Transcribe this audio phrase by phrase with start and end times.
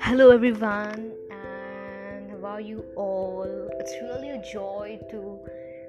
[0.00, 3.68] Hello, everyone, and how are you all?
[3.72, 5.38] It's really a joy to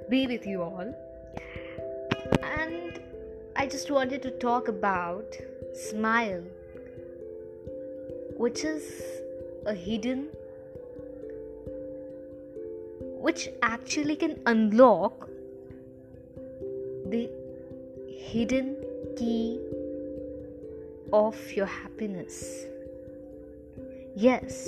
[0.10, 0.94] be with you all.
[2.44, 3.00] And
[3.56, 5.38] I just wanted to talk about
[5.74, 6.44] smile,
[8.36, 9.02] which is
[9.66, 10.28] a hidden,
[13.00, 15.30] which actually can unlock
[17.06, 17.28] the
[18.28, 18.70] hidden
[19.20, 19.58] key
[21.14, 22.36] of your happiness.
[24.18, 24.68] Yes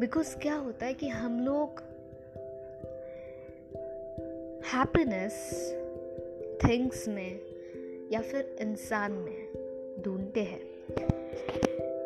[0.00, 1.68] because क्या होता है कि हम लोग
[4.66, 5.50] happiness
[6.64, 7.40] things में
[8.12, 9.48] या फिर इंसान में
[10.04, 10.60] ढूंढते हैं।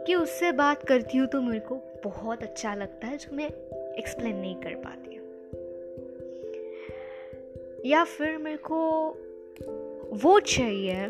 [0.04, 1.74] कि उससे बात करती हूँ तो मेरे को
[2.04, 3.50] बहुत अच्छा लगता है, जो मैं
[3.94, 5.09] एक्सप्लेन नहीं कर पाती।
[7.86, 9.08] या फिर मेरे को
[10.12, 11.08] वो चाहिए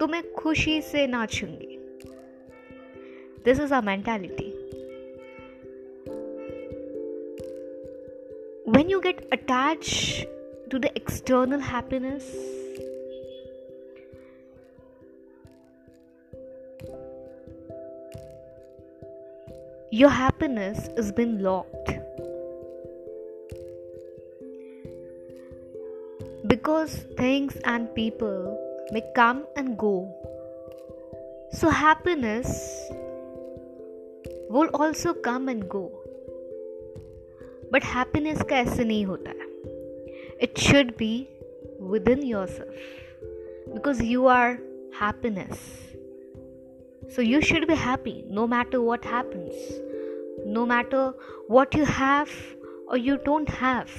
[0.00, 1.76] तो मैं खुशी से नाचूँगी।
[3.44, 4.50] This is our mentality
[8.72, 9.90] when you get attach
[10.70, 12.24] to the external happiness
[19.94, 22.03] your happiness is been locked
[26.63, 28.57] because things and people
[28.91, 30.15] may come and go.
[31.51, 32.49] So, happiness
[34.49, 35.91] will also come and go.
[37.71, 39.47] But happiness का ऐसे नहीं होता है
[40.47, 41.27] It should be
[41.79, 42.75] within yourself
[43.73, 44.59] because you are
[44.99, 45.57] happiness.
[47.15, 49.55] So you should be happy no matter what happens,
[50.45, 51.13] no matter
[51.47, 52.31] what you have
[52.87, 53.89] or you don't have.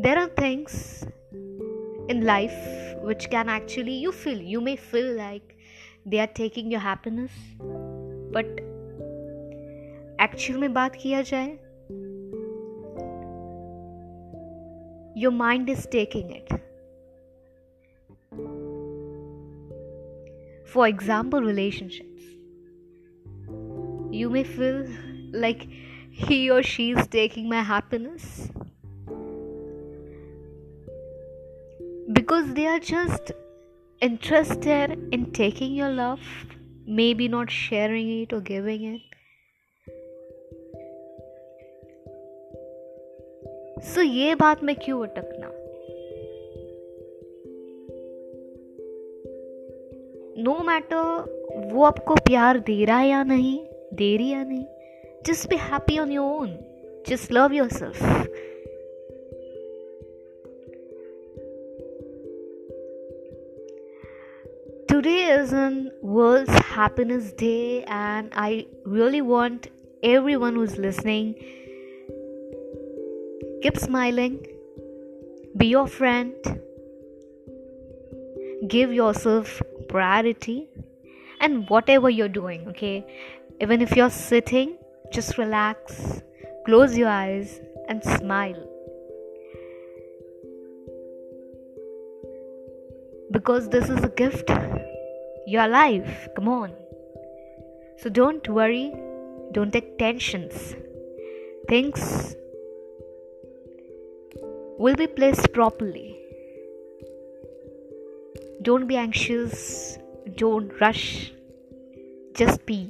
[0.00, 1.04] there are things
[2.08, 2.56] in life
[3.02, 5.56] which can actually you feel you may feel like
[6.04, 7.32] they are taking your happiness
[8.32, 8.64] but
[10.24, 11.58] actual में बात किया जाए
[15.16, 16.50] your mind is taking it.
[20.66, 22.22] For example, relationships.
[24.10, 24.84] You may feel
[25.32, 25.66] like
[26.10, 28.50] he or she is taking my happiness.
[32.13, 33.31] because they are just
[34.01, 36.19] interested in taking your love,
[36.85, 39.01] maybe not sharing it or giving it.
[43.81, 45.47] So so, ये बात में क्यों अटकना
[50.43, 53.57] no no matter वो आपको प्यार दे रहा है या नहीं
[53.93, 54.65] दे रही या नहीं
[55.25, 56.57] just be happy on your own
[57.07, 58.01] just love yourself
[64.91, 69.69] Today is an World's Happiness Day, and I really want
[70.03, 71.33] everyone who's listening
[73.61, 74.45] keep smiling,
[75.55, 76.35] be your friend,
[78.67, 80.67] give yourself priority,
[81.39, 82.97] and whatever you're doing, okay?
[83.61, 84.77] Even if you're sitting,
[85.13, 86.21] just relax,
[86.65, 88.67] close your eyes, and smile.
[93.31, 94.49] because this is a gift.
[95.51, 96.29] You're alive.
[96.33, 96.71] Come on.
[97.97, 98.93] So don't worry.
[99.51, 100.75] Don't take tensions.
[101.67, 102.37] Things
[104.79, 106.17] will be placed properly.
[108.61, 109.97] Don't be anxious.
[110.35, 111.33] Don't rush.
[112.33, 112.81] Just be.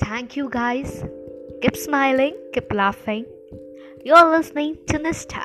[0.00, 1.04] Thank you, guys.
[1.60, 2.38] Keep smiling.
[2.54, 3.26] Keep laughing.
[4.02, 5.44] You're listening to Nista.